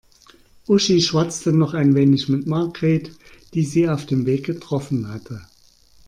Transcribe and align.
Uschi 0.65 0.99
schwatzte 0.99 1.53
noch 1.53 1.75
ein 1.75 1.93
wenig 1.93 2.27
mit 2.27 2.47
Margret, 2.47 3.11
die 3.53 3.63
sie 3.63 3.87
auf 3.87 4.07
dem 4.07 4.25
Weg 4.25 4.47
getroffen 4.47 5.09
hatte. 5.13 5.43